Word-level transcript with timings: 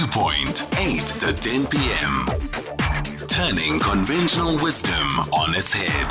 Viewpoint, 0.00 0.66
8 0.78 1.06
to 1.20 1.32
10 1.34 1.66
p.m. 1.66 2.26
Turning 3.28 3.78
conventional 3.80 4.56
wisdom 4.56 5.06
on 5.30 5.54
its 5.54 5.74
head. 5.74 6.06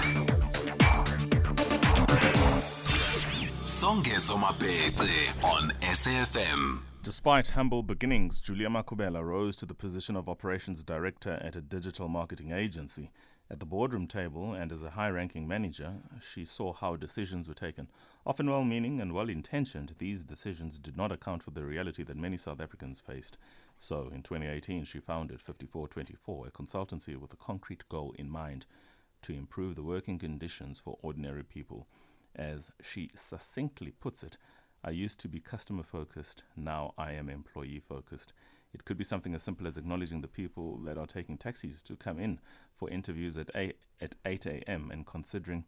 Songezo 3.66 4.38
Mapete 4.38 5.44
on 5.44 5.72
SAFM. 5.82 6.82
Despite 7.02 7.48
humble 7.48 7.82
beginnings, 7.82 8.40
Julia 8.40 8.70
Makhubela 8.70 9.24
rose 9.24 9.56
to 9.56 9.66
the 9.66 9.74
position 9.74 10.16
of 10.16 10.30
operations 10.30 10.84
director 10.84 11.40
at 11.42 11.56
a 11.56 11.62
digital 11.62 12.08
marketing 12.08 12.52
agency. 12.52 13.10
At 13.52 13.60
the 13.60 13.66
boardroom 13.66 14.06
table 14.06 14.54
and 14.54 14.72
as 14.72 14.84
a 14.84 14.92
high 14.92 15.10
ranking 15.10 15.48
manager, 15.48 15.96
she 16.22 16.46
saw 16.46 16.72
how 16.72 16.96
decisions 16.96 17.48
were 17.48 17.56
taken. 17.56 17.90
Often 18.24 18.48
well 18.48 18.64
meaning 18.64 19.02
and 19.02 19.12
well 19.12 19.28
intentioned, 19.28 19.96
these 19.98 20.24
decisions 20.24 20.78
did 20.78 20.96
not 20.96 21.12
account 21.12 21.42
for 21.42 21.50
the 21.50 21.66
reality 21.66 22.04
that 22.04 22.16
many 22.16 22.38
South 22.38 22.62
Africans 22.62 23.00
faced. 23.00 23.40
So, 23.80 24.10
in 24.14 24.22
2018, 24.22 24.86
she 24.86 25.00
founded 25.00 25.42
5424, 25.42 26.48
a 26.48 26.52
consultancy 26.52 27.18
with 27.18 27.34
a 27.34 27.38
concrete 27.38 27.90
goal 27.90 28.14
in 28.20 28.30
mind 28.30 28.68
to 29.24 29.34
improve 29.34 29.76
the 29.76 29.84
working 29.84 30.20
conditions 30.20 30.80
for 30.80 31.00
ordinary 31.02 31.44
people. 31.44 31.88
As 32.36 32.72
she 32.84 33.10
succinctly 33.16 33.92
puts 34.00 34.22
it, 34.22 34.38
I 34.84 34.92
used 34.92 35.20
to 35.22 35.28
be 35.28 35.40
customer 35.40 35.82
focused, 35.84 36.44
now 36.56 36.94
I 37.00 37.14
am 37.14 37.30
employee 37.30 37.80
focused. 37.80 38.32
It 38.74 38.86
could 38.86 38.98
be 38.98 39.04
something 39.04 39.34
as 39.34 39.44
simple 39.44 39.68
as 39.68 39.78
acknowledging 39.78 40.22
the 40.22 40.28
people 40.28 40.78
that 40.86 40.98
are 40.98 41.08
taking 41.08 41.38
taxis 41.38 41.82
to 41.84 41.96
come 41.96 42.20
in 42.20 42.40
for 42.76 42.90
interviews 42.90 43.38
at 43.38 43.50
8, 43.56 43.76
at 44.02 44.16
8 44.26 44.46
a.m. 44.46 44.92
and 44.92 45.06
considering 45.06 45.66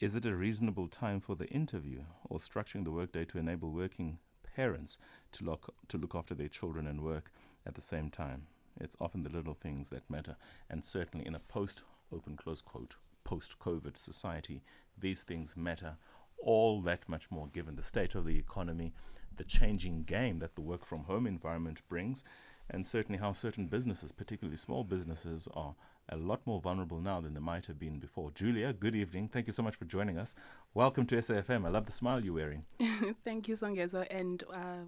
is 0.00 0.16
it 0.16 0.26
a 0.26 0.34
reasonable 0.34 0.88
time 0.88 1.20
for 1.20 1.36
the 1.36 1.46
interview 1.46 2.02
or 2.28 2.38
structuring 2.38 2.84
the 2.84 2.90
workday 2.90 3.24
to 3.26 3.38
enable 3.38 3.70
working 3.70 4.18
parents 4.42 4.98
to 5.32 5.44
look, 5.44 5.72
to 5.88 5.96
look 5.96 6.14
after 6.14 6.34
their 6.34 6.48
children 6.48 6.88
and 6.88 7.00
work 7.00 7.30
at 7.64 7.74
the 7.74 7.80
same 7.80 8.10
time? 8.10 8.48
It's 8.80 8.96
often 9.00 9.22
the 9.22 9.30
little 9.30 9.54
things 9.54 9.90
that 9.90 10.10
matter, 10.10 10.36
and 10.68 10.84
certainly 10.84 11.26
in 11.26 11.36
a 11.36 11.38
post 11.40 11.84
open 12.12 12.36
close 12.36 12.60
quote 12.60 12.96
post 13.22 13.58
COVID 13.60 13.96
society, 13.96 14.62
these 14.98 15.22
things 15.22 15.56
matter 15.56 15.96
all 16.38 16.82
that 16.82 17.08
much 17.08 17.30
more 17.30 17.46
given 17.48 17.76
the 17.76 17.82
state 17.82 18.14
of 18.14 18.26
the 18.26 18.36
economy, 18.36 18.92
the 19.36 19.44
changing 19.44 20.04
game 20.04 20.38
that 20.40 20.54
the 20.54 20.60
work 20.60 20.84
from 20.84 21.04
home 21.04 21.26
environment 21.26 21.82
brings, 21.88 22.24
and 22.70 22.86
certainly 22.86 23.18
how 23.18 23.32
certain 23.32 23.66
businesses, 23.66 24.12
particularly 24.12 24.56
small 24.56 24.84
businesses, 24.84 25.48
are 25.54 25.74
a 26.08 26.16
lot 26.16 26.40
more 26.46 26.60
vulnerable 26.60 27.00
now 27.00 27.20
than 27.20 27.34
they 27.34 27.40
might 27.40 27.66
have 27.66 27.78
been 27.78 27.98
before. 27.98 28.30
Julia, 28.32 28.72
good 28.72 28.94
evening. 28.94 29.28
Thank 29.28 29.46
you 29.46 29.52
so 29.52 29.62
much 29.62 29.76
for 29.76 29.84
joining 29.84 30.18
us. 30.18 30.34
Welcome 30.72 31.06
to 31.06 31.16
SAFM. 31.16 31.66
I 31.66 31.70
love 31.70 31.86
the 31.86 31.92
smile 31.92 32.24
you're 32.24 32.34
wearing. 32.34 32.64
thank 33.24 33.48
you, 33.48 33.56
Songezo, 33.56 34.06
and 34.10 34.42
uh, 34.52 34.84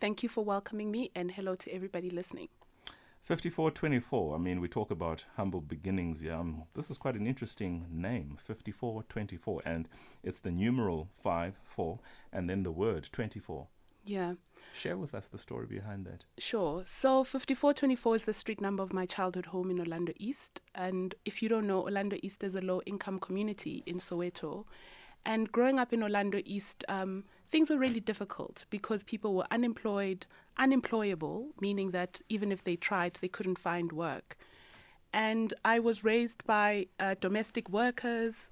thank 0.00 0.22
you 0.22 0.28
for 0.28 0.44
welcoming 0.44 0.90
me, 0.90 1.10
and 1.14 1.30
hello 1.30 1.54
to 1.56 1.72
everybody 1.72 2.10
listening. 2.10 2.48
5424. 3.26 4.36
I 4.36 4.38
mean, 4.38 4.60
we 4.60 4.68
talk 4.68 4.92
about 4.92 5.24
humble 5.36 5.60
beginnings. 5.60 6.22
Yeah, 6.22 6.38
um, 6.38 6.62
this 6.74 6.92
is 6.92 6.96
quite 6.96 7.16
an 7.16 7.26
interesting 7.26 7.84
name, 7.90 8.36
5424, 8.40 9.62
and 9.64 9.88
it's 10.22 10.38
the 10.38 10.52
numeral 10.52 11.08
5, 11.24 11.54
4, 11.64 11.98
and 12.32 12.48
then 12.48 12.62
the 12.62 12.70
word 12.70 13.08
24. 13.10 13.66
Yeah. 14.06 14.34
Share 14.72 14.96
with 14.96 15.14
us 15.14 15.28
the 15.28 15.38
story 15.38 15.66
behind 15.66 16.06
that. 16.06 16.24
Sure. 16.38 16.82
So 16.84 17.24
5424 17.24 18.16
is 18.16 18.24
the 18.24 18.32
street 18.32 18.60
number 18.60 18.82
of 18.82 18.92
my 18.92 19.06
childhood 19.06 19.46
home 19.46 19.70
in 19.70 19.80
Orlando 19.80 20.12
East. 20.18 20.60
And 20.74 21.14
if 21.24 21.42
you 21.42 21.48
don't 21.48 21.66
know, 21.66 21.82
Orlando 21.82 22.16
East 22.22 22.44
is 22.44 22.54
a 22.54 22.60
low 22.60 22.82
income 22.84 23.18
community 23.18 23.82
in 23.86 23.98
Soweto. 23.98 24.64
And 25.24 25.50
growing 25.50 25.78
up 25.78 25.92
in 25.92 26.02
Orlando 26.02 26.40
East, 26.44 26.84
um, 26.88 27.24
things 27.50 27.68
were 27.68 27.78
really 27.78 28.00
difficult 28.00 28.64
because 28.70 29.02
people 29.02 29.34
were 29.34 29.46
unemployed, 29.50 30.26
unemployable, 30.56 31.48
meaning 31.60 31.90
that 31.90 32.22
even 32.28 32.52
if 32.52 32.62
they 32.62 32.76
tried, 32.76 33.18
they 33.20 33.28
couldn't 33.28 33.58
find 33.58 33.92
work. 33.92 34.36
And 35.12 35.54
I 35.64 35.78
was 35.78 36.04
raised 36.04 36.44
by 36.44 36.86
uh, 37.00 37.16
domestic 37.20 37.68
workers, 37.70 38.50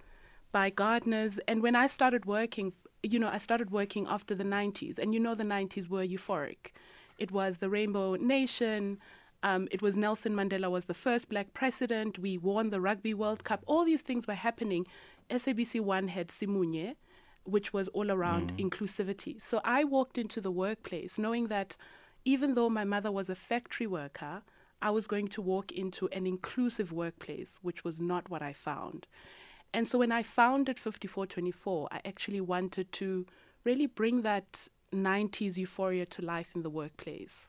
by 0.51 0.71
gardeners. 0.71 1.39
And 1.47 1.63
when 1.63 1.77
I 1.77 1.87
started 1.87 2.25
working, 2.25 2.73
you 3.05 3.19
know, 3.19 3.29
I 3.29 3.39
started 3.39 3.71
working 3.71 4.07
after 4.09 4.35
the 4.35 4.45
90s. 4.45 4.99
And 4.99 5.15
you 5.15 5.21
know, 5.21 5.35
the 5.35 5.45
90s 5.45 5.89
were 5.89 6.05
euphoric. 6.05 6.73
It 7.19 7.31
was 7.31 7.59
the 7.59 7.69
Rainbow 7.69 8.15
Nation. 8.15 8.99
Um, 9.43 9.69
it 9.71 9.83
was 9.83 9.97
Nelson 9.97 10.35
Mandela 10.35 10.71
was 10.71 10.87
the 10.87 10.95
first 10.95 11.29
black 11.29 11.53
president. 11.53 12.19
We 12.19 12.39
won 12.39 12.71
the 12.71 12.81
Rugby 12.81 13.15
World 13.15 13.45
Cup. 13.45 13.63
All 13.67 13.85
these 13.85 14.03
things 14.03 14.27
were 14.27 14.35
happening. 14.35 14.87
SABC 15.31 15.81
One 15.81 16.09
had 16.09 16.29
Simunye, 16.29 16.97
which 17.45 17.73
was 17.73 17.89
all 17.89 18.11
around 18.11 18.55
mm. 18.57 18.69
inclusivity. 18.69 19.41
So 19.41 19.61
I 19.65 19.85
walked 19.85 20.19
into 20.19 20.41
the 20.41 20.51
workplace 20.51 21.19
knowing 21.19 21.49
that 21.49 21.77
even 22.25 22.55
though 22.55 22.71
my 22.71 22.85
mother 22.85 23.13
was 23.13 23.29
a 23.29 23.35
factory 23.35 23.87
worker, 23.87 24.43
I 24.81 24.91
was 24.91 25.07
going 25.07 25.29
to 25.29 25.43
walk 25.43 25.73
into 25.73 26.09
an 26.09 26.27
inclusive 26.27 26.93
workplace, 26.93 27.59
which 27.63 27.85
was 27.85 28.01
not 28.01 28.29
what 28.29 28.43
I 28.43 28.53
found. 28.53 29.07
And 29.75 29.89
so 29.89 29.99
when 29.99 30.13
I 30.13 30.23
founded 30.23 30.79
5424, 30.79 31.89
I 31.91 32.01
actually 32.05 32.41
wanted 32.41 32.93
to 32.93 33.27
really 33.65 33.87
bring 33.87 34.23
that 34.23 34.69
90s 34.93 35.57
euphoria 35.57 36.07
to 36.07 36.23
life 36.23 36.51
in 36.55 36.63
the 36.63 36.71
workplace. 36.71 37.49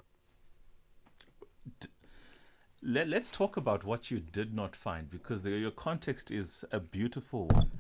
Let, 2.82 3.14
us 3.14 3.30
talk 3.30 3.58
about 3.58 3.84
what 3.84 4.10
you 4.10 4.20
did 4.20 4.56
not 4.56 4.76
find 4.76 5.10
because 5.10 5.44
the, 5.44 5.52
your 5.52 5.72
context 5.72 6.32
is 6.32 6.66
a 6.72 6.80
beautiful 6.80 7.48
one 7.48 7.72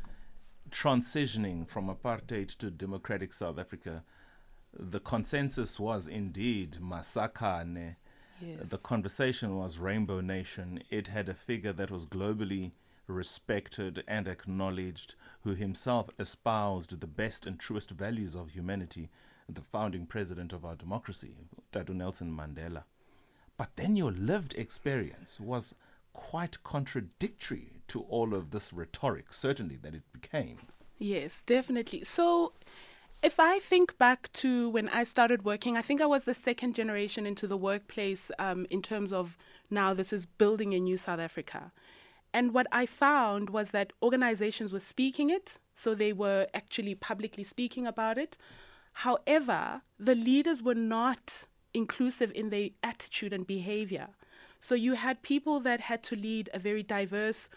transitioning 0.69 1.67
from 1.67 1.87
apartheid 1.87 2.55
to 2.57 2.69
democratic 2.69 3.33
South 3.33 3.57
Africa, 3.57 4.03
the 4.77 4.99
consensus 4.99 5.79
was 5.79 6.07
indeed 6.07 6.77
Masakhane. 6.81 7.95
Yes. 8.41 8.69
The 8.69 8.77
conversation 8.77 9.57
was 9.57 9.77
Rainbow 9.77 10.21
Nation. 10.21 10.83
It 10.89 11.07
had 11.07 11.29
a 11.29 11.33
figure 11.33 11.73
that 11.73 11.89
was 11.89 12.05
globally 12.05 12.71
respected 13.07 14.03
and 14.07 14.27
acknowledged, 14.27 15.15
who 15.41 15.53
himself 15.53 16.09
espoused 16.19 16.99
the 16.99 17.07
best 17.07 17.45
and 17.45 17.59
truest 17.59 17.91
values 17.91 18.35
of 18.35 18.49
humanity, 18.49 19.09
the 19.47 19.61
founding 19.61 20.05
president 20.05 20.53
of 20.53 20.65
our 20.65 20.75
democracy, 20.75 21.35
Tata 21.71 21.93
Nelson 21.93 22.31
Mandela. 22.31 22.83
But 23.57 23.75
then 23.75 23.95
your 23.95 24.11
lived 24.11 24.53
experience 24.55 25.39
was 25.39 25.75
quite 26.13 26.63
contradictory 26.63 27.81
to 27.87 28.01
all 28.01 28.33
of 28.33 28.51
this 28.51 28.73
rhetoric, 28.73 29.31
certainly, 29.31 29.77
that 29.77 29.93
it 29.93 30.03
became. 30.11 30.57
Yes, 30.97 31.43
definitely. 31.45 32.03
So, 32.03 32.53
if 33.21 33.39
I 33.39 33.59
think 33.59 33.97
back 33.97 34.31
to 34.33 34.69
when 34.69 34.89
I 34.89 35.03
started 35.03 35.45
working, 35.45 35.77
I 35.77 35.81
think 35.81 36.01
I 36.01 36.05
was 36.05 36.23
the 36.25 36.33
second 36.33 36.75
generation 36.75 37.25
into 37.25 37.47
the 37.47 37.57
workplace 37.57 38.31
um, 38.39 38.65
in 38.69 38.81
terms 38.81 39.11
of 39.11 39.37
now 39.69 39.93
this 39.93 40.13
is 40.13 40.25
building 40.25 40.73
a 40.73 40.79
new 40.79 40.97
South 40.97 41.19
Africa. 41.19 41.71
And 42.35 42.53
what 42.53 42.67
I 42.69 42.85
found 42.85 43.49
was 43.49 43.71
that 43.71 43.93
organizations 44.03 44.73
were 44.73 44.81
speaking 44.81 45.29
it, 45.29 45.57
so 45.73 45.95
they 45.95 46.11
were 46.11 46.47
actually 46.53 46.93
publicly 46.93 47.45
speaking 47.45 47.87
about 47.87 48.17
it. 48.17 48.37
However, 49.05 49.81
the 49.97 50.15
leaders 50.15 50.61
were 50.61 50.75
not 50.75 51.45
inclusive 51.73 52.33
in 52.35 52.49
their 52.49 52.71
attitude 52.83 53.31
and 53.31 53.47
behavior. 53.47 54.09
So 54.59 54.75
you 54.75 54.95
had 54.95 55.21
people 55.21 55.61
that 55.61 55.79
had 55.79 56.03
to 56.03 56.17
lead 56.17 56.49
a 56.53 56.59
very 56.59 56.83
diverse 56.83 57.49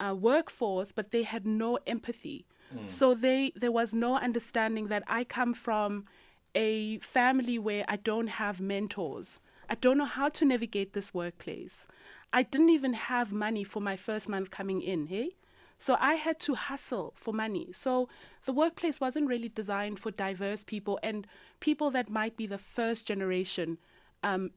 uh, 0.00 0.16
workforce, 0.18 0.90
but 0.90 1.12
they 1.12 1.22
had 1.22 1.46
no 1.46 1.78
empathy. 1.86 2.44
Mm. 2.74 2.90
So 2.90 3.14
they 3.14 3.52
there 3.54 3.70
was 3.80 3.94
no 3.94 4.16
understanding 4.16 4.88
that 4.88 5.04
I 5.06 5.22
come 5.22 5.54
from 5.54 6.06
a 6.56 6.98
family 6.98 7.56
where 7.60 7.84
I 7.86 7.98
don't 8.10 8.30
have 8.42 8.60
mentors. 8.60 9.40
I 9.70 9.76
don't 9.76 9.98
know 9.98 10.12
how 10.20 10.28
to 10.30 10.44
navigate 10.44 10.92
this 10.92 11.14
workplace. 11.14 11.86
I 12.34 12.42
didn't 12.42 12.70
even 12.70 12.94
have 12.94 13.32
money 13.32 13.62
for 13.62 13.80
my 13.80 13.96
first 13.96 14.28
month 14.28 14.50
coming 14.50 14.82
in, 14.82 15.06
hey? 15.06 15.36
So 15.78 15.96
I 16.00 16.14
had 16.14 16.40
to 16.40 16.54
hustle 16.54 17.14
for 17.16 17.32
money. 17.32 17.68
So 17.72 18.08
the 18.44 18.52
workplace 18.52 18.98
wasn't 19.00 19.28
really 19.28 19.48
designed 19.48 20.00
for 20.00 20.10
diverse 20.10 20.64
people 20.64 20.98
and 21.00 21.28
people 21.60 21.92
that 21.92 22.10
might 22.10 22.36
be 22.36 22.48
the 22.48 22.58
first 22.58 23.06
generation 23.06 23.78
um, 24.24 24.50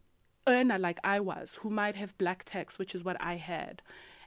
earner 0.48 0.80
like 0.80 1.00
I 1.04 1.20
was, 1.20 1.60
who 1.62 1.70
might 1.70 1.96
have 1.96 2.18
black 2.18 2.46
tax, 2.46 2.80
which 2.80 2.96
is 2.96 3.04
what 3.04 3.18
I 3.22 3.36
had. 3.36 3.84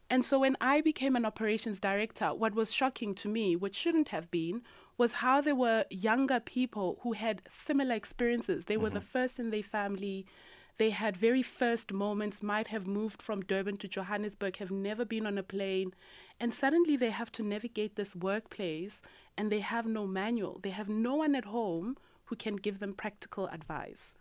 And 0.08 0.24
so 0.24 0.38
when 0.38 0.56
I 0.60 0.80
became 0.80 1.16
an 1.16 1.24
operations 1.24 1.80
director, 1.80 2.32
what 2.32 2.54
was 2.54 2.72
shocking 2.72 3.16
to 3.16 3.28
me, 3.28 3.56
which 3.56 3.74
shouldn't 3.74 4.08
have 4.08 4.30
been, 4.30 4.62
was 4.96 5.14
how 5.14 5.40
there 5.40 5.56
were 5.56 5.86
younger 5.90 6.38
people 6.38 6.98
who 7.02 7.14
had 7.14 7.42
similar 7.48 7.96
experiences. 7.96 8.66
They 8.66 8.74
mm-hmm. 8.74 8.82
were 8.84 8.90
the 8.90 9.00
mm-hmm. 9.00 9.08
first 9.08 9.40
in 9.40 9.50
their 9.50 9.64
family. 9.64 10.24
They 10.80 10.88
had 10.88 11.14
very 11.14 11.42
first 11.42 11.92
moments, 11.92 12.42
might 12.42 12.68
have 12.68 12.86
moved 12.86 13.20
from 13.20 13.42
Durban 13.42 13.76
to 13.80 13.86
Johannesburg, 13.86 14.56
have 14.56 14.70
never 14.70 15.04
been 15.04 15.26
on 15.26 15.36
a 15.36 15.42
plane. 15.42 15.92
And 16.40 16.54
suddenly 16.54 16.96
they 16.96 17.10
have 17.10 17.30
to 17.32 17.42
navigate 17.42 17.96
this 17.96 18.16
workplace 18.16 19.02
and 19.36 19.52
they 19.52 19.60
have 19.60 19.84
no 19.84 20.06
manual. 20.06 20.58
They 20.62 20.70
have 20.70 20.88
no 20.88 21.16
one 21.16 21.34
at 21.34 21.44
home 21.44 21.98
who 22.24 22.34
can 22.34 22.56
give 22.56 22.78
them 22.78 22.94
practical 22.94 23.46
advice. 23.48 24.14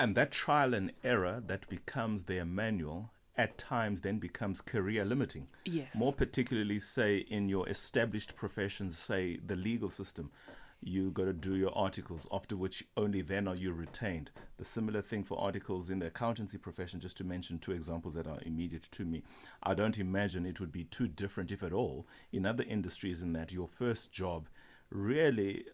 And 0.00 0.16
that 0.16 0.32
trial 0.32 0.74
and 0.74 0.90
error 1.04 1.44
that 1.46 1.68
becomes 1.68 2.24
their 2.24 2.44
manual 2.44 3.12
at 3.36 3.56
times 3.56 4.00
then 4.00 4.18
becomes 4.18 4.60
career 4.60 5.04
limiting. 5.04 5.46
Yes. 5.64 5.94
More 5.94 6.12
particularly, 6.12 6.80
say, 6.80 7.18
in 7.18 7.48
your 7.48 7.68
established 7.68 8.34
professions, 8.34 8.98
say 8.98 9.38
the 9.46 9.54
legal 9.54 9.90
system, 9.90 10.32
you 10.82 11.10
got 11.10 11.24
to 11.24 11.32
do 11.32 11.56
your 11.56 11.76
articles, 11.76 12.26
after 12.32 12.56
which 12.56 12.84
only 12.96 13.20
then 13.20 13.46
are 13.46 13.54
you 13.54 13.72
retained. 13.72 14.30
The 14.56 14.64
similar 14.64 15.02
thing 15.02 15.24
for 15.24 15.38
articles 15.38 15.90
in 15.90 15.98
the 15.98 16.06
accountancy 16.06 16.56
profession, 16.58 17.00
just 17.00 17.16
to 17.18 17.24
mention 17.24 17.58
two 17.58 17.72
examples 17.72 18.14
that 18.14 18.26
are 18.26 18.38
immediate 18.46 18.88
to 18.92 19.04
me. 19.04 19.22
I 19.62 19.74
don't 19.74 19.98
imagine 19.98 20.46
it 20.46 20.58
would 20.60 20.72
be 20.72 20.84
too 20.84 21.06
different, 21.08 21.52
if 21.52 21.62
at 21.62 21.72
all, 21.72 22.06
in 22.32 22.46
other 22.46 22.64
industries, 22.64 23.22
in 23.22 23.32
that 23.34 23.52
your 23.52 23.68
first 23.68 24.10
job 24.10 24.48
really 24.90 25.66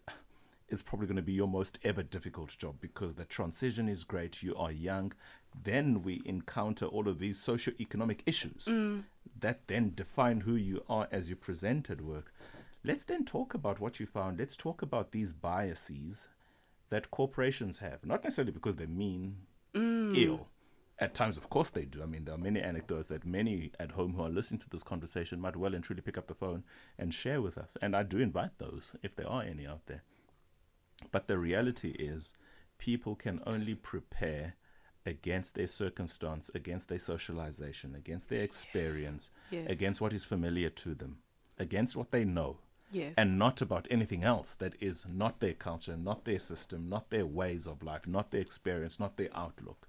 is 0.69 0.81
probably 0.81 1.07
going 1.07 1.15
to 1.15 1.21
be 1.21 1.31
your 1.31 1.47
most 1.47 1.79
ever 1.83 2.03
difficult 2.03 2.49
job 2.57 2.75
because 2.81 3.15
the 3.15 3.23
transition 3.23 3.87
is 3.87 4.03
great. 4.03 4.43
You 4.43 4.53
are 4.57 4.71
young. 4.71 5.13
Then 5.63 6.03
we 6.03 6.21
encounter 6.25 6.85
all 6.85 7.07
of 7.07 7.19
these 7.19 7.39
socio-economic 7.39 8.23
issues 8.25 8.65
Mm. 8.65 9.05
that 9.39 9.67
then 9.67 9.93
define 9.95 10.41
who 10.41 10.55
you 10.55 10.83
are 10.89 11.07
as 11.11 11.29
you 11.29 11.37
present 11.37 11.89
at 11.89 12.01
work. 12.01 12.33
Let's 12.83 13.03
then 13.03 13.25
talk 13.25 13.53
about 13.53 13.79
what 13.79 13.99
you 13.99 14.05
found. 14.05 14.39
Let's 14.39 14.55
talk 14.55 14.81
about 14.81 15.11
these 15.11 15.33
biases 15.33 16.27
that 16.89 17.11
corporations 17.11 17.79
have, 17.79 18.05
not 18.05 18.23
necessarily 18.23 18.51
because 18.51 18.75
they 18.77 18.85
mean 18.85 19.37
mm. 19.73 20.15
ill. 20.17 20.47
At 20.99 21.13
times, 21.13 21.37
of 21.37 21.49
course, 21.49 21.69
they 21.69 21.85
do. 21.85 22.01
I 22.01 22.07
mean, 22.07 22.25
there 22.25 22.33
are 22.33 22.39
many 22.39 22.59
anecdotes 22.59 23.07
that 23.09 23.25
many 23.25 23.71
at 23.79 23.91
home 23.91 24.13
who 24.13 24.23
are 24.23 24.29
listening 24.29 24.59
to 24.61 24.69
this 24.69 24.81
conversation 24.83 25.39
might 25.39 25.55
well 25.55 25.75
and 25.75 25.83
truly 25.83 26.01
pick 26.01 26.17
up 26.17 26.27
the 26.27 26.33
phone 26.33 26.63
and 26.97 27.13
share 27.13 27.39
with 27.41 27.57
us. 27.57 27.77
And 27.81 27.95
I 27.95 28.01
do 28.01 28.17
invite 28.17 28.57
those, 28.57 28.93
if 29.03 29.15
there 29.15 29.29
are 29.29 29.43
any 29.43 29.67
out 29.67 29.85
there. 29.85 30.01
But 31.11 31.27
the 31.27 31.37
reality 31.37 31.89
is, 31.89 32.33
people 32.79 33.15
can 33.15 33.41
only 33.45 33.75
prepare 33.75 34.55
against 35.05 35.53
their 35.55 35.67
circumstance, 35.67 36.49
against 36.55 36.89
their 36.89 36.99
socialization, 36.99 37.93
against 37.95 38.29
their 38.29 38.43
experience, 38.43 39.29
Yes. 39.51 39.69
against 39.69 40.01
what 40.01 40.13
is 40.13 40.25
familiar 40.25 40.69
to 40.69 40.95
them, 40.95 41.19
against 41.59 41.95
what 41.95 42.11
they 42.11 42.25
know, 42.25 42.59
Yes. 42.91 43.13
and 43.17 43.37
not 43.37 43.61
about 43.61 43.87
anything 43.91 44.23
else 44.23 44.55
that 44.55 44.73
is 44.79 45.05
not 45.07 45.39
their 45.39 45.53
culture, 45.53 45.97
not 45.97 46.23
their 46.23 46.39
system, 46.39 46.87
not 46.87 47.09
their 47.09 47.25
ways 47.25 47.67
of 47.67 47.83
life, 47.83 48.07
not 48.07 48.31
their 48.31 48.41
experience, 48.41 48.99
not 48.99 49.17
their 49.17 49.29
outlook. 49.35 49.87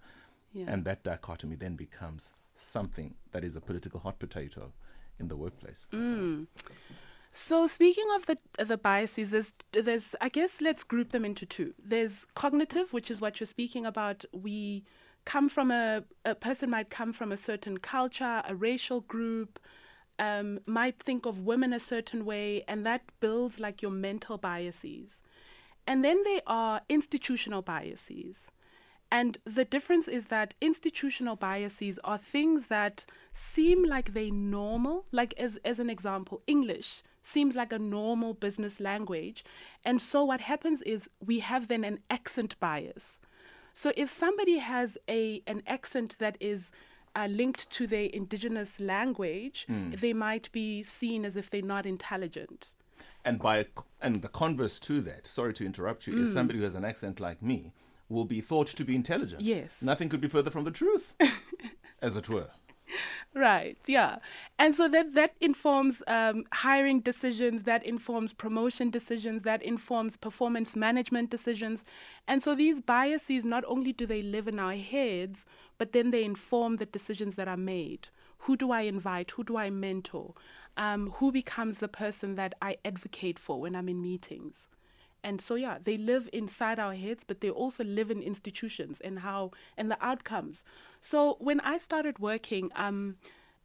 yeah. 0.53 0.65
And 0.67 0.85
that 0.85 1.05
dichotomy 1.05 1.57
then 1.57 1.77
becomes 1.77 2.33
something 2.55 3.15
that 3.33 3.45
is 3.45 3.55
a 3.57 3.61
political 3.61 4.01
hot 4.01 4.19
potato 4.19 4.73
in 5.21 5.29
the 5.29 5.37
workplace. 5.37 5.87
Mm. 5.93 6.47
So 7.31 7.67
speaking 7.67 8.07
of 8.17 8.27
the 8.27 8.39
the 8.65 8.77
biases, 8.79 9.31
there's 9.31 9.53
there's 9.73 10.15
I 10.21 10.29
guess 10.29 10.61
let's 10.61 10.83
group 10.83 11.11
them 11.11 11.25
into 11.25 11.47
two. 11.47 11.75
There's 11.83 12.27
cognitive, 12.35 12.93
which 12.93 13.11
is 13.11 13.21
what 13.21 13.39
you're 13.39 13.47
speaking 13.47 13.87
about. 13.87 14.25
We 14.33 14.85
come 15.25 15.49
from 15.49 15.71
a 15.71 16.05
a 16.25 16.35
person 16.35 16.71
might 16.71 16.91
come 16.91 17.13
from 17.13 17.31
a 17.31 17.37
certain 17.37 17.79
culture, 17.79 18.43
a 18.49 18.55
racial 18.55 19.03
group, 19.03 19.61
um, 20.19 20.61
might 20.67 21.03
think 21.03 21.27
of 21.27 21.41
women 21.41 21.73
a 21.73 21.81
certain 21.81 22.25
way, 22.25 22.65
and 22.69 22.85
that 22.87 23.03
builds 23.21 23.59
like 23.61 23.83
your 23.83 23.91
mental 23.91 24.39
biases. 24.39 25.23
And 25.87 26.05
then 26.05 26.23
there 26.25 26.43
are 26.47 26.83
institutional 26.89 27.63
biases. 27.63 28.51
And 29.11 29.39
the 29.45 29.65
difference 29.65 30.07
is 30.07 30.27
that 30.27 30.53
institutional 30.61 31.35
biases 31.35 31.99
are 32.05 32.19
things 32.19 32.67
that 32.67 33.07
seem 33.33 33.85
like 33.85 34.13
they 34.13 34.31
normal, 34.31 35.07
like 35.13 35.33
as, 35.39 35.59
as 35.65 35.79
an 35.79 35.89
example, 35.89 36.43
English 36.47 37.03
seems 37.23 37.55
like 37.55 37.73
a 37.73 37.79
normal 37.79 38.35
business 38.35 38.81
language. 38.81 39.45
And 39.85 40.01
so 40.01 40.25
what 40.25 40.43
happens 40.43 40.83
is 40.83 41.09
we 41.25 41.41
have 41.41 41.69
then 41.69 41.85
an 41.85 42.01
accent 42.11 42.59
bias. 42.61 43.19
So 43.75 43.93
if 43.97 44.11
somebody 44.11 44.59
has 44.59 44.99
a 45.09 45.43
an 45.47 45.63
accent 45.67 46.17
that 46.19 46.37
is 46.41 46.71
uh, 47.19 47.27
linked 47.41 47.69
to 47.77 47.87
their 47.95 48.09
indigenous 48.21 48.71
language, 48.95 49.67
they 50.05 50.13
might 50.27 50.47
be 50.53 50.83
seen 50.83 51.25
as 51.25 51.35
if 51.37 51.47
they're 51.51 51.63
not 51.77 51.85
intelligent. 51.87 52.63
And 53.25 53.39
by 53.39 53.67
and 54.01 54.23
the 54.23 54.29
converse 54.43 54.79
to 54.89 54.95
that, 55.09 55.27
sorry 55.27 55.53
to 55.55 55.65
interrupt 55.71 56.07
you, 56.07 56.15
Mm. 56.15 56.23
is 56.23 56.33
somebody 56.33 56.59
who 56.59 56.65
has 56.65 56.75
an 56.75 56.85
accent 56.93 57.17
like 57.21 57.41
me 57.43 57.73
will 58.09 58.25
be 58.37 58.41
thought 58.41 58.69
to 58.79 58.85
be 58.85 58.95
intelligent. 59.03 59.41
Yes. 59.43 59.71
Nothing 59.83 60.09
could 60.09 60.21
be 60.27 60.29
further 60.37 60.51
from 60.51 60.65
the 60.65 60.71
truth, 60.71 61.07
as 62.07 62.17
it 62.17 62.29
were. 62.29 62.51
Right, 63.35 63.77
yeah. 63.87 64.17
And 64.59 64.75
so 64.75 64.89
that 64.89 65.15
that 65.15 65.35
informs 65.41 66.03
um, 66.07 66.45
hiring 66.53 67.01
decisions, 67.01 67.65
that 67.65 67.83
informs 67.85 68.33
promotion 68.33 68.89
decisions, 68.91 69.43
that 69.43 69.63
informs 69.63 70.17
performance 70.17 70.75
management 70.75 71.29
decisions. 71.37 71.85
And 72.27 72.43
so 72.43 72.55
these 72.55 72.81
biases 72.81 73.45
not 73.45 73.65
only 73.67 73.93
do 73.93 74.07
they 74.07 74.23
live 74.23 74.49
in 74.49 74.59
our 74.59 74.75
heads, 74.75 75.45
but 75.79 75.93
then 75.93 76.11
they 76.11 76.25
inform 76.25 76.77
the 76.77 76.87
decisions 76.87 77.37
that 77.37 77.49
are 77.49 77.57
made. 77.57 78.09
Who 78.43 78.57
do 78.57 78.71
I 78.71 78.83
invite? 78.83 79.33
Who 79.33 79.45
do 79.45 79.57
I 79.57 79.71
mentor? 79.71 80.35
Um, 80.77 81.11
who 81.17 81.33
becomes 81.33 81.79
the 81.79 81.89
person 81.89 82.37
that 82.37 82.55
I 82.63 82.77
advocate 82.85 83.39
for 83.39 83.61
when 83.61 83.75
I'm 83.75 83.89
in 83.89 84.01
meetings? 84.01 84.69
And 85.25 85.41
so 85.41 85.57
yeah, 85.57 85.79
they 85.83 85.97
live 85.97 86.29
inside 86.33 86.79
our 86.79 86.95
heads, 86.95 87.25
but 87.25 87.41
they 87.41 87.51
also 87.51 87.83
live 87.83 88.11
in 88.11 88.23
institutions 88.23 89.01
and 89.01 89.21
how 89.21 89.51
and 89.77 89.91
the 89.91 89.99
outcomes. 90.05 90.65
So 91.01 91.37
when 91.41 91.61
I 91.61 91.79
started 91.79 92.19
working, 92.21 92.71
um, 92.77 93.17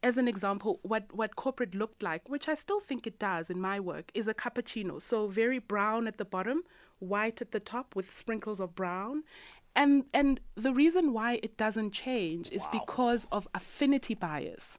as 0.02 0.18
an 0.18 0.28
example, 0.28 0.80
what 0.82 1.04
what 1.14 1.36
corporate 1.36 1.74
looked 1.74 2.02
like, 2.02 2.28
which 2.28 2.48
I 2.48 2.54
still 2.54 2.80
think 2.80 3.06
it 3.06 3.18
does 3.18 3.50
in 3.50 3.60
my 3.60 3.78
work, 3.80 4.10
is 4.14 4.26
a 4.26 4.34
cappuccino. 4.34 5.00
So 5.00 5.28
very 5.28 5.60
brown 5.60 6.06
at 6.08 6.18
the 6.18 6.24
bottom, 6.24 6.62
white 6.98 7.40
at 7.40 7.52
the 7.52 7.60
top 7.60 7.94
with 7.94 8.14
sprinkles 8.14 8.60
of 8.60 8.74
brown. 8.74 9.22
And 9.76 10.04
and 10.14 10.40
the 10.54 10.72
reason 10.72 11.12
why 11.12 11.40
it 11.42 11.56
doesn't 11.56 11.92
change 11.92 12.50
is 12.50 12.64
because 12.70 13.26
of 13.32 13.48
affinity 13.54 14.14
bias. 14.14 14.78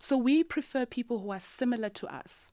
So 0.00 0.16
we 0.16 0.42
prefer 0.42 0.86
people 0.86 1.20
who 1.20 1.30
are 1.30 1.40
similar 1.40 1.88
to 1.90 2.06
us. 2.12 2.50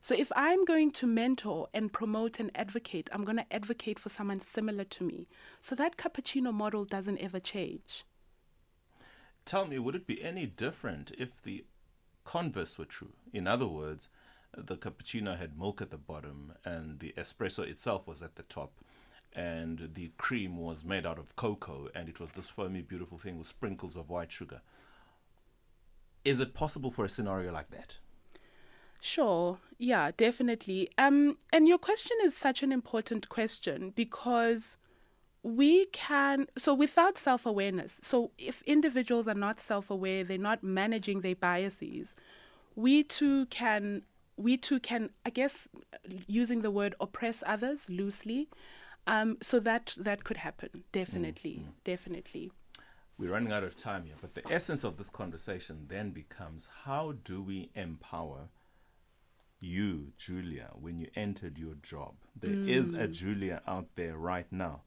So 0.00 0.14
if 0.14 0.32
I'm 0.34 0.64
going 0.64 0.90
to 0.92 1.06
mentor 1.06 1.68
and 1.74 1.92
promote 1.92 2.40
and 2.40 2.50
advocate, 2.54 3.10
I'm 3.12 3.24
going 3.24 3.36
to 3.36 3.52
advocate 3.52 3.98
for 3.98 4.08
someone 4.08 4.40
similar 4.40 4.84
to 4.84 5.04
me. 5.04 5.28
So 5.60 5.74
that 5.74 5.96
cappuccino 5.96 6.52
model 6.52 6.84
doesn't 6.84 7.18
ever 7.18 7.40
change. 7.40 8.04
Tell 9.44 9.66
me, 9.66 9.78
would 9.78 9.94
it 9.94 10.06
be 10.06 10.22
any 10.22 10.46
different 10.46 11.12
if 11.18 11.42
the 11.42 11.64
converse 12.24 12.78
were 12.78 12.84
true? 12.84 13.12
In 13.32 13.46
other 13.46 13.66
words, 13.66 14.08
the 14.56 14.76
cappuccino 14.76 15.36
had 15.38 15.58
milk 15.58 15.82
at 15.82 15.90
the 15.90 15.98
bottom 15.98 16.52
and 16.64 17.00
the 17.00 17.12
espresso 17.16 17.66
itself 17.66 18.06
was 18.06 18.22
at 18.22 18.36
the 18.36 18.42
top 18.44 18.72
and 19.38 19.90
the 19.94 20.10
cream 20.18 20.56
was 20.56 20.84
made 20.84 21.06
out 21.06 21.16
of 21.16 21.36
cocoa 21.36 21.88
and 21.94 22.08
it 22.08 22.18
was 22.18 22.28
this 22.30 22.50
foamy, 22.50 22.82
beautiful 22.82 23.18
thing 23.18 23.38
with 23.38 23.46
sprinkles 23.46 23.94
of 23.94 24.10
white 24.10 24.32
sugar. 24.32 24.60
Is 26.24 26.40
it 26.40 26.54
possible 26.54 26.90
for 26.90 27.04
a 27.04 27.08
scenario 27.08 27.52
like 27.52 27.70
that? 27.70 27.98
Sure. 29.00 29.58
Yeah, 29.78 30.10
definitely. 30.16 30.90
Um, 30.98 31.38
and 31.52 31.68
your 31.68 31.78
question 31.78 32.16
is 32.24 32.36
such 32.36 32.64
an 32.64 32.72
important 32.72 33.28
question 33.28 33.92
because 33.94 34.76
we 35.44 35.86
can 35.86 36.48
so 36.58 36.74
without 36.74 37.16
self-awareness 37.16 38.00
so 38.02 38.32
if 38.38 38.60
individuals 38.62 39.28
are 39.28 39.34
not 39.34 39.60
self-aware 39.60 40.24
they're 40.24 40.36
not 40.36 40.64
managing 40.64 41.20
their 41.20 41.36
biases 41.36 42.16
we 42.74 43.04
too 43.04 43.46
can 43.46 44.02
we 44.36 44.56
too 44.56 44.80
can 44.80 45.10
i 45.24 45.30
guess 45.30 45.68
using 46.26 46.62
the 46.62 46.72
word 46.72 46.92
oppress 47.00 47.44
others 47.46 47.88
loosely 47.88 48.48
um, 49.08 49.38
so 49.42 49.58
that 49.60 49.94
that 49.98 50.22
could 50.24 50.36
happen 50.36 50.84
definitely 50.92 51.66
definitely. 51.84 52.50
We're 53.18 53.32
running 53.32 53.52
out 53.52 53.64
of 53.64 53.74
time 53.74 54.04
here, 54.04 54.14
but 54.20 54.34
the 54.34 54.48
essence 54.48 54.84
of 54.84 54.96
this 54.96 55.10
conversation 55.10 55.86
then 55.88 56.10
becomes 56.10 56.68
how 56.84 57.14
do 57.24 57.42
we 57.42 57.68
empower 57.74 58.48
you, 59.60 60.12
Julia, 60.16 60.70
when 60.80 60.98
you 61.00 61.08
entered 61.16 61.58
your 61.58 61.74
job? 61.82 62.14
There 62.38 62.54
is 62.54 62.92
a 62.92 63.08
Julia 63.08 63.60
out 63.66 63.88
there 63.96 64.16
right 64.16 64.46
now. 64.52 64.82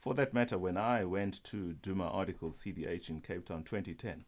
For 0.00 0.14
that 0.14 0.34
matter, 0.34 0.58
when 0.58 0.76
I 0.76 1.04
went 1.04 1.44
to 1.44 1.74
do 1.74 1.94
my 1.94 2.06
article, 2.06 2.50
CDH 2.50 3.08
in 3.08 3.20
Cape 3.20 3.46
Town 3.46 3.62
2010, 3.62 4.24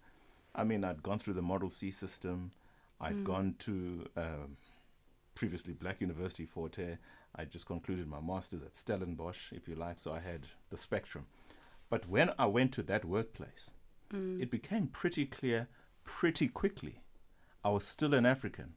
I 0.54 0.64
mean, 0.64 0.84
I'd 0.84 1.02
gone 1.02 1.18
through 1.18 1.34
the 1.34 1.42
Model 1.42 1.70
C 1.70 1.90
system, 1.90 2.52
I'd 3.00 3.24
gone 3.24 3.54
to 3.60 4.06
um, 4.16 4.56
previously 5.38 5.72
Black 5.72 6.00
University 6.00 6.44
Fort 6.44 6.74
Hare, 6.74 6.98
I 7.36 7.44
just 7.44 7.64
concluded 7.64 8.08
my 8.08 8.18
master's 8.20 8.62
at 8.62 8.76
Stellenbosch, 8.76 9.52
if 9.52 9.68
you 9.68 9.76
like, 9.76 10.00
so 10.00 10.12
I 10.12 10.18
had 10.18 10.48
the 10.68 10.76
spectrum. 10.76 11.26
But 11.88 12.08
when 12.08 12.32
I 12.40 12.46
went 12.46 12.72
to 12.72 12.82
that 12.82 13.04
workplace, 13.04 13.70
mm. 14.12 14.42
it 14.42 14.50
became 14.50 14.88
pretty 14.88 15.26
clear 15.26 15.68
pretty 16.02 16.48
quickly. 16.48 17.02
I 17.64 17.70
was 17.70 17.86
still 17.86 18.14
an 18.14 18.26
African, 18.26 18.74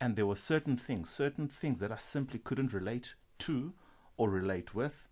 and 0.00 0.16
there 0.16 0.24
were 0.24 0.36
certain 0.36 0.78
things, 0.78 1.10
certain 1.10 1.48
things 1.48 1.80
that 1.80 1.92
I 1.92 1.98
simply 1.98 2.38
couldn't 2.38 2.72
relate 2.72 3.12
to 3.40 3.74
or 4.16 4.30
relate 4.30 4.74
with. 4.74 5.06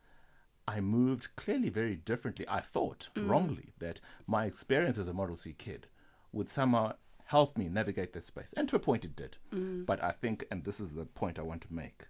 I 0.67 0.81
moved 0.81 1.37
clearly 1.37 1.69
very 1.69 1.97
differently. 1.97 2.47
I 2.49 2.61
thought 2.61 3.11
mm. 3.15 3.29
wrongly 3.29 3.75
that 3.79 4.01
my 4.27 4.47
experience 4.47 4.97
as 4.97 5.07
a 5.09 5.13
Model 5.13 5.37
C 5.37 5.53
kid 5.53 5.89
would 6.33 6.49
somehow 6.49 6.95
help 7.29 7.59
me 7.59 7.69
navigate 7.69 8.15
that 8.15 8.25
space. 8.25 8.55
And 8.57 8.67
to 8.71 8.77
a 8.77 8.79
point, 8.79 9.05
it 9.05 9.15
did. 9.15 9.37
Mm. 9.55 9.85
But 9.85 10.03
I 10.03 10.13
think, 10.13 10.47
and 10.51 10.65
this 10.65 10.81
is 10.81 10.95
the 10.95 11.05
point 11.05 11.39
I 11.39 11.43
want 11.43 11.61
to 11.63 11.73
make, 11.73 12.07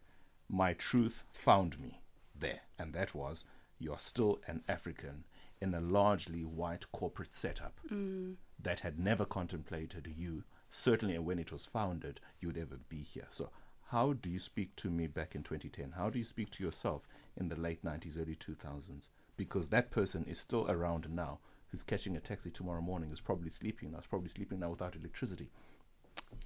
my 0.49 0.75
truth 0.75 1.25
found 1.33 1.81
me 1.81 2.01
there. 2.39 2.61
And 2.79 2.95
that 2.95 3.17
was 3.17 3.45
you're 3.81 3.99
still 3.99 4.39
an 4.47 4.63
African 4.69 5.25
in 5.61 5.75
a 5.75 5.81
largely 5.81 6.45
white 6.45 6.91
corporate 6.93 7.35
setup 7.35 7.81
mm. 7.91 8.35
that 8.63 8.81
had 8.81 9.01
never 9.01 9.25
contemplated 9.25 10.09
you, 10.17 10.45
certainly 10.71 11.19
when 11.19 11.41
it 11.41 11.51
was 11.51 11.67
founded, 11.67 12.21
you'd 12.41 12.57
ever 12.57 12.79
be 12.89 13.03
here. 13.03 13.27
So, 13.31 13.51
how 13.91 14.13
do 14.13 14.31
you 14.31 14.39
speak 14.39 14.77
to 14.77 14.89
me 14.89 15.09
back 15.09 15.35
in 15.35 15.43
2010? 15.43 15.95
How 15.97 16.11
do 16.11 16.19
you 16.19 16.25
speak 16.25 16.51
to 16.51 16.63
yourself 16.63 17.09
in 17.37 17.49
the 17.49 17.57
late 17.57 17.85
90s, 17.85 18.21
early 18.21 18.37
2000s 18.37 19.09
because 19.39 19.69
that 19.69 19.91
person 19.91 20.25
is 20.25 20.39
still 20.39 20.71
around 20.71 21.09
now 21.09 21.39
who's 21.71 21.83
catching 21.83 22.17
a 22.17 22.21
taxi 22.21 22.51
tomorrow 22.51 22.81
morning 22.81 23.13
is 23.13 23.21
probably 23.21 23.51
sleeping 23.51 23.93
now, 23.93 23.99
is 23.99 24.07
probably 24.07 24.29
sleeping 24.29 24.61
now 24.61 24.71
without 24.71 24.97
electricity. 24.97 25.51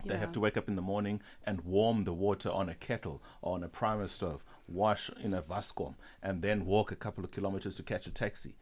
They 0.04 0.16
have 0.16 0.32
to 0.32 0.40
wake 0.40 0.56
up 0.56 0.68
in 0.68 0.76
the 0.76 0.82
morning 0.82 1.22
and 1.44 1.60
warm 1.62 2.02
the 2.02 2.12
water 2.12 2.50
on 2.50 2.68
a 2.68 2.74
kettle 2.74 3.22
or 3.40 3.54
on 3.54 3.62
a 3.62 3.68
Primus 3.68 4.12
stove, 4.12 4.44
wash 4.66 5.10
in 5.22 5.32
a 5.32 5.42
waskom, 5.42 5.94
and 6.22 6.42
then 6.42 6.66
walk 6.66 6.92
a 6.92 6.96
couple 6.96 7.24
of 7.24 7.30
kilometers 7.30 7.76
to 7.76 7.82
catch 7.82 8.06
a 8.06 8.10
taxi. 8.10 8.56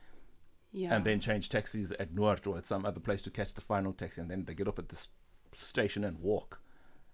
Yeah. 0.73 0.95
And 0.95 1.05
then 1.05 1.19
change 1.19 1.49
taxis 1.49 1.93
at 1.93 2.15
Noord 2.15 2.47
or 2.47 2.59
at 2.59 2.67
some 2.67 2.87
other 2.87 3.01
place 3.01 3.23
to 3.23 3.31
catch 3.31 3.55
the 3.55 3.61
final 3.61 3.93
taxi. 3.93 4.21
And 4.21 4.31
then 4.31 4.45
they 4.45 4.55
get 4.55 4.69
off 4.69 4.79
at 4.79 4.89
the 4.89 5.09
station 5.53 6.05
and 6.05 6.21
walk. 6.21 6.61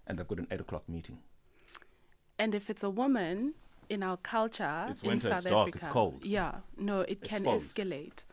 And 0.07 0.19
they've 0.19 0.29
got 0.29 0.39
an 0.39 0.49
8 0.51 0.61
o'clock 0.61 0.89
meeting. 0.89 1.21
And 2.39 2.55
if 2.55 2.69
it's 2.69 2.83
a 2.83 2.91
woman 2.91 3.55
in 3.89 4.03
our 4.03 4.19
culture, 4.19 4.87
It's 4.91 5.03
in 5.03 5.09
winter, 5.09 5.29
South 5.29 5.39
it's 5.39 5.47
dark, 5.47 5.69
Africa, 5.69 5.79
it's 5.79 5.93
cold. 5.93 6.25
Yeah, 6.25 6.57
no, 6.77 7.01
it 7.01 7.23
can 7.23 7.47
Exposed. 7.47 7.75
escalate. 7.77 8.25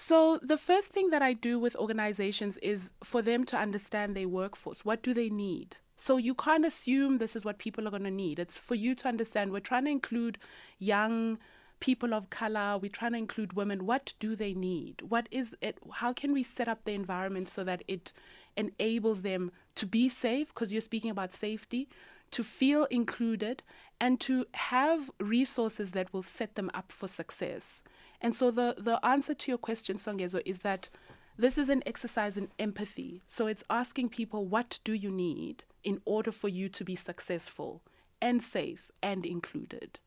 So 0.00 0.38
the 0.40 0.56
first 0.56 0.92
thing 0.92 1.10
that 1.10 1.22
I 1.22 1.32
do 1.32 1.58
with 1.58 1.74
organizations 1.74 2.56
is 2.58 2.92
for 3.02 3.20
them 3.20 3.42
to 3.46 3.56
understand 3.56 4.14
their 4.14 4.28
workforce. 4.28 4.84
What 4.84 5.02
do 5.02 5.12
they 5.12 5.28
need? 5.28 5.76
So 5.96 6.18
you 6.18 6.36
can't 6.36 6.64
assume 6.64 7.18
this 7.18 7.34
is 7.34 7.44
what 7.44 7.58
people 7.58 7.84
are 7.84 7.90
going 7.90 8.04
to 8.04 8.10
need. 8.12 8.38
It's 8.38 8.56
for 8.56 8.76
you 8.76 8.94
to 8.94 9.08
understand. 9.08 9.50
We're 9.50 9.58
trying 9.58 9.86
to 9.86 9.90
include 9.90 10.38
young 10.78 11.38
people 11.80 12.14
of 12.14 12.30
color. 12.30 12.78
We're 12.78 12.92
trying 12.92 13.14
to 13.14 13.18
include 13.18 13.54
women. 13.54 13.86
What 13.86 14.14
do 14.20 14.36
they 14.36 14.54
need? 14.54 15.02
What 15.02 15.28
is 15.32 15.56
it? 15.60 15.78
How 15.94 16.12
can 16.12 16.32
we 16.32 16.44
set 16.44 16.68
up 16.68 16.84
the 16.84 16.92
environment 16.92 17.48
so 17.48 17.64
that 17.64 17.82
it 17.88 18.12
enables 18.56 19.22
them 19.22 19.50
to 19.74 19.84
be 19.84 20.08
safe? 20.08 20.54
Because 20.54 20.72
you're 20.72 20.80
speaking 20.80 21.10
about 21.10 21.32
safety, 21.32 21.88
to 22.30 22.44
feel 22.44 22.84
included, 22.84 23.64
and 24.00 24.20
to 24.20 24.46
have 24.52 25.10
resources 25.18 25.90
that 25.90 26.12
will 26.12 26.22
set 26.22 26.54
them 26.54 26.70
up 26.72 26.92
for 26.92 27.08
success. 27.08 27.82
And 28.20 28.34
so 28.34 28.50
the, 28.50 28.74
the 28.78 29.04
answer 29.04 29.34
to 29.34 29.50
your 29.50 29.58
question, 29.58 29.98
Songezo, 29.98 30.42
is 30.44 30.60
that 30.60 30.90
this 31.36 31.56
is 31.56 31.68
an 31.68 31.82
exercise 31.86 32.36
in 32.36 32.48
empathy. 32.58 33.22
So 33.26 33.46
it's 33.46 33.62
asking 33.70 34.08
people, 34.08 34.44
what 34.44 34.80
do 34.82 34.92
you 34.92 35.10
need 35.10 35.64
in 35.84 36.00
order 36.04 36.32
for 36.32 36.48
you 36.48 36.68
to 36.70 36.84
be 36.84 36.96
successful 36.96 37.82
and 38.20 38.42
safe 38.42 38.90
and 39.02 39.24
included? 39.24 40.00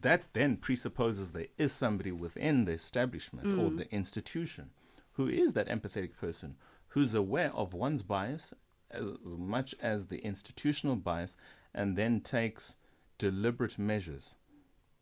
That 0.00 0.24
then 0.32 0.56
presupposes 0.56 1.32
there 1.32 1.48
is 1.58 1.72
somebody 1.72 2.12
within 2.12 2.64
the 2.64 2.72
establishment 2.72 3.52
or 3.52 3.70
mm. 3.70 3.78
the 3.78 3.94
institution 3.94 4.70
who 5.12 5.28
is 5.28 5.52
that 5.54 5.68
empathetic 5.68 6.16
person, 6.16 6.56
who's 6.88 7.14
aware 7.14 7.52
of 7.54 7.74
one's 7.74 8.02
bias 8.02 8.52
as 8.90 9.04
much 9.24 9.74
as 9.82 10.06
the 10.06 10.18
institutional 10.18 10.96
bias, 10.96 11.36
and 11.74 11.96
then 11.96 12.20
takes 12.20 12.76
deliberate 13.18 13.78
measures, 13.78 14.34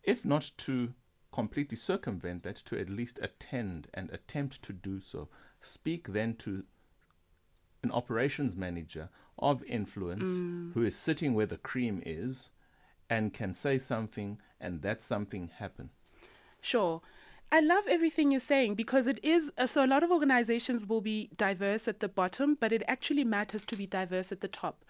if 0.02 0.24
not 0.24 0.50
to 0.56 0.94
completely 1.34 1.76
circumvent 1.76 2.44
that, 2.44 2.54
to 2.54 2.78
at 2.78 2.88
least 2.88 3.18
attend 3.20 3.88
and 3.92 4.08
attempt 4.10 4.62
to 4.62 4.72
do 4.72 5.00
so. 5.00 5.28
Speak 5.60 6.12
then 6.12 6.36
to 6.36 6.62
an 7.82 7.90
operations 7.90 8.56
manager 8.56 9.08
of 9.36 9.64
influence 9.64 10.28
who 10.74 10.84
is 10.84 10.94
sitting 10.94 11.34
where 11.34 11.44
the 11.46 11.56
cream 11.56 12.00
is 12.06 12.50
and 13.10 13.34
can 13.34 13.52
say 13.52 13.78
something 13.78 14.38
and 14.60 14.82
that 14.82 15.02
something 15.02 15.50
happen. 15.58 15.90
Sure. 16.60 17.02
I 17.50 17.58
love 17.58 17.84
everything 17.88 18.30
you're 18.30 18.40
saying 18.40 18.76
because 18.76 19.08
it 19.08 19.18
is 19.24 19.50
uh, 19.58 19.66
so 19.66 19.84
a 19.84 19.88
lot 19.88 20.04
of 20.04 20.12
organizations 20.12 20.86
will 20.86 21.00
be 21.00 21.30
diverse 21.36 21.88
at 21.88 21.98
the 21.98 22.08
bottom, 22.08 22.56
but 22.60 22.72
it 22.72 22.84
actually 22.86 23.24
matters 23.24 23.64
to 23.64 23.76
be 23.76 23.86
diverse 23.86 24.30
at 24.30 24.40
the 24.40 24.48
top. 24.48 24.84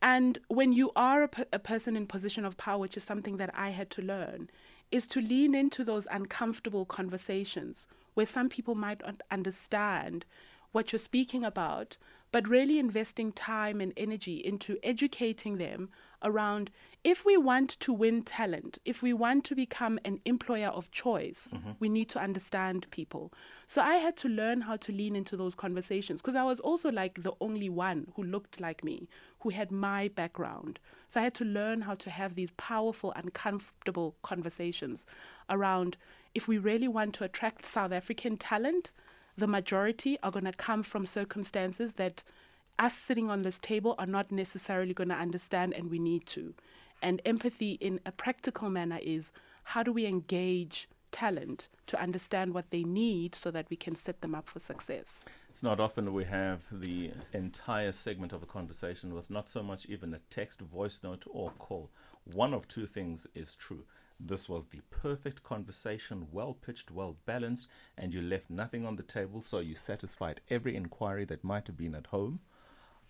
And 0.00 0.38
when 0.48 0.72
you 0.72 0.92
are 0.96 1.22
a, 1.22 1.28
per- 1.28 1.46
a 1.52 1.58
person 1.58 1.94
in 1.94 2.06
position 2.06 2.46
of 2.46 2.56
power, 2.56 2.78
which 2.78 2.96
is 2.96 3.04
something 3.04 3.36
that 3.36 3.50
I 3.54 3.68
had 3.68 3.90
to 3.90 4.02
learn, 4.02 4.48
is 4.90 5.06
to 5.08 5.20
lean 5.20 5.54
into 5.54 5.84
those 5.84 6.06
uncomfortable 6.10 6.84
conversations 6.84 7.86
where 8.14 8.26
some 8.26 8.48
people 8.48 8.74
might 8.74 9.00
not 9.00 9.22
understand 9.30 10.24
what 10.72 10.92
you're 10.92 10.98
speaking 10.98 11.44
about, 11.44 11.96
but 12.32 12.48
really 12.48 12.78
investing 12.78 13.32
time 13.32 13.80
and 13.80 13.92
energy 13.96 14.36
into 14.36 14.78
educating 14.82 15.58
them 15.58 15.88
around 16.22 16.70
if 17.02 17.24
we 17.24 17.36
want 17.36 17.70
to 17.80 17.92
win 17.92 18.22
talent, 18.22 18.78
if 18.84 19.02
we 19.02 19.12
want 19.12 19.44
to 19.44 19.54
become 19.54 19.98
an 20.04 20.20
employer 20.26 20.68
of 20.68 20.90
choice, 20.90 21.48
mm-hmm. 21.52 21.70
we 21.78 21.88
need 21.88 22.10
to 22.10 22.18
understand 22.18 22.86
people. 22.90 23.32
So 23.66 23.80
I 23.80 23.94
had 23.94 24.16
to 24.18 24.28
learn 24.28 24.62
how 24.62 24.76
to 24.76 24.92
lean 24.92 25.16
into 25.16 25.36
those 25.36 25.54
conversations 25.54 26.20
because 26.20 26.36
I 26.36 26.42
was 26.42 26.60
also 26.60 26.90
like 26.90 27.22
the 27.22 27.32
only 27.40 27.70
one 27.70 28.08
who 28.16 28.22
looked 28.22 28.60
like 28.60 28.84
me, 28.84 29.08
who 29.40 29.48
had 29.48 29.70
my 29.70 30.08
background. 30.08 30.78
So 31.08 31.20
I 31.20 31.24
had 31.24 31.34
to 31.34 31.44
learn 31.44 31.82
how 31.82 31.94
to 31.94 32.10
have 32.10 32.34
these 32.34 32.50
powerful, 32.52 33.12
uncomfortable 33.16 34.16
conversations 34.22 35.06
around 35.48 35.96
if 36.34 36.46
we 36.46 36.58
really 36.58 36.88
want 36.88 37.14
to 37.14 37.24
attract 37.24 37.64
South 37.66 37.92
African 37.92 38.36
talent, 38.36 38.92
the 39.36 39.46
majority 39.46 40.18
are 40.22 40.30
going 40.30 40.44
to 40.44 40.52
come 40.52 40.82
from 40.82 41.06
circumstances 41.06 41.94
that 41.94 42.22
us 42.78 42.96
sitting 42.96 43.30
on 43.30 43.42
this 43.42 43.58
table 43.58 43.94
are 43.98 44.06
not 44.06 44.30
necessarily 44.32 44.94
going 44.94 45.08
to 45.08 45.14
understand, 45.14 45.74
and 45.74 45.90
we 45.90 45.98
need 45.98 46.26
to. 46.26 46.54
And 47.02 47.22
empathy 47.24 47.72
in 47.72 48.00
a 48.04 48.12
practical 48.12 48.70
manner 48.70 48.98
is 49.02 49.32
how 49.64 49.82
do 49.82 49.92
we 49.92 50.06
engage 50.06 50.88
talent 51.12 51.68
to 51.86 52.00
understand 52.00 52.54
what 52.54 52.70
they 52.70 52.84
need 52.84 53.34
so 53.34 53.50
that 53.50 53.68
we 53.68 53.76
can 53.76 53.94
set 53.96 54.20
them 54.20 54.34
up 54.34 54.48
for 54.48 54.60
success? 54.60 55.24
It's 55.48 55.62
not 55.62 55.80
often 55.80 56.12
we 56.12 56.24
have 56.24 56.62
the 56.70 57.12
entire 57.32 57.92
segment 57.92 58.32
of 58.32 58.42
a 58.42 58.46
conversation 58.46 59.14
with 59.14 59.30
not 59.30 59.48
so 59.48 59.62
much 59.62 59.86
even 59.86 60.14
a 60.14 60.20
text, 60.30 60.60
voice 60.60 61.00
note, 61.02 61.24
or 61.28 61.50
call. 61.58 61.90
One 62.34 62.54
of 62.54 62.68
two 62.68 62.86
things 62.86 63.26
is 63.34 63.56
true. 63.56 63.84
This 64.20 64.48
was 64.48 64.66
the 64.66 64.82
perfect 64.90 65.42
conversation, 65.42 66.28
well 66.30 66.52
pitched, 66.52 66.90
well 66.90 67.16
balanced, 67.24 67.68
and 67.96 68.12
you 68.12 68.20
left 68.20 68.50
nothing 68.50 68.86
on 68.86 68.96
the 68.96 69.02
table, 69.02 69.40
so 69.40 69.60
you 69.60 69.74
satisfied 69.74 70.42
every 70.50 70.76
inquiry 70.76 71.24
that 71.24 71.42
might 71.42 71.66
have 71.66 71.76
been 71.76 71.94
at 71.94 72.08
home. 72.08 72.40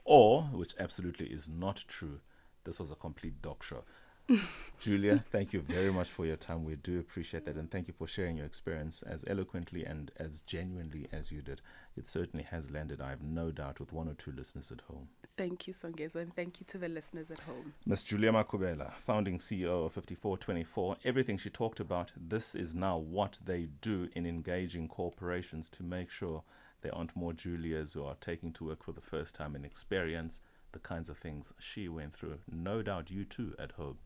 Or, 0.05 0.45
which 0.45 0.75
absolutely 0.79 1.27
is 1.27 1.49
not 1.49 1.85
true, 1.89 2.21
this 2.65 2.79
was 2.81 2.91
a 2.91 2.97
complete 2.97 3.41
dog 3.43 3.63
show. 3.63 3.85
Julia, 4.81 5.23
thank 5.31 5.53
you 5.53 5.61
very 5.61 5.93
much 5.93 6.09
for 6.09 6.25
your 6.25 6.37
time. 6.37 6.65
We 6.65 6.77
do 6.77 7.01
appreciate 7.01 7.45
that, 7.45 7.57
and 7.57 7.71
thank 7.71 7.89
you 7.89 7.95
for 7.97 8.07
sharing 8.07 8.37
your 8.37 8.47
experience 8.47 9.03
as 9.03 9.25
eloquently 9.27 9.85
and 9.85 10.11
as 10.17 10.41
genuinely 10.43 11.07
as 11.13 11.31
you 11.31 11.43
did. 11.43 11.61
It 11.97 12.07
certainly 12.07 12.45
has 12.45 12.71
landed, 12.71 13.01
I 13.01 13.11
have 13.11 13.23
no 13.23 13.51
doubt, 13.51 13.81
with 13.81 13.93
one 13.93 14.09
or 14.09 14.15
two 14.15 14.33
listeners 14.33 14.71
at 14.71 14.81
home. 14.83 15.09
Thank 15.37 15.67
you, 15.67 15.75
Songezo, 15.75 16.17
and 16.17 16.35
thank 16.35 16.61
you 16.61 16.67
to 16.69 16.79
the 16.79 16.89
listeners 16.89 17.31
at 17.31 17.41
home. 17.41 17.75
Miss 17.87 18.05
Julia 18.05 18.33
Makhubela, 18.33 18.93
founding 18.93 19.39
CEO 19.39 19.87
of 19.87 19.93
5424, 19.93 20.97
everything 21.05 21.37
she 21.37 21.51
talked 21.51 21.81
about, 21.81 22.13
this 22.17 22.55
is 22.55 22.75
now 22.75 22.97
what 22.99 23.39
they 23.45 23.69
do 23.81 24.09
in 24.15 24.27
engaging 24.27 24.89
corporations 24.89 25.69
to 25.71 25.83
make 25.83 26.11
sure 26.11 26.43
there 26.83 26.95
aren't 26.95 27.15
more 27.15 27.33
Julias 27.33 27.93
who 27.93 28.05
are 28.05 28.17
taking 28.21 28.53
to 28.55 28.65
work 28.65 28.83
for 28.83 28.93
the 28.93 29.01
first 29.01 29.35
time 29.35 29.55
and 29.55 29.67
experience 29.67 30.41
the 30.73 30.79
kinds 30.79 31.09
of 31.09 31.19
things 31.19 31.53
she 31.59 31.89
went 31.89 32.13
through. 32.13 32.39
No 32.51 32.83
doubt 32.83 33.11
you 33.11 33.25
too 33.25 33.55
at 33.59 33.73
home 33.73 33.99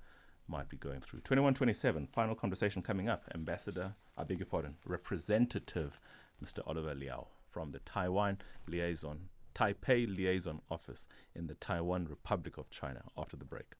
might 0.48 0.68
be 0.68 0.76
going 0.76 1.00
through. 1.00 1.20
2127, 1.20 2.08
final 2.12 2.34
conversation 2.34 2.82
coming 2.82 3.08
up. 3.08 3.24
Ambassador, 3.34 3.94
I 4.16 4.24
beg 4.24 4.40
your 4.40 4.46
pardon, 4.46 4.76
Representative 4.84 5.98
Mr. 6.44 6.60
Oliver 6.66 6.94
Liao 6.94 7.28
from 7.50 7.70
the 7.70 7.78
Taiwan 7.80 8.38
Liaison, 8.66 9.28
Taipei 9.54 10.06
Liaison 10.14 10.60
Office 10.70 11.06
in 11.34 11.46
the 11.46 11.54
Taiwan 11.54 12.06
Republic 12.06 12.58
of 12.58 12.68
China 12.70 13.02
after 13.16 13.36
the 13.36 13.44
break. 13.44 13.66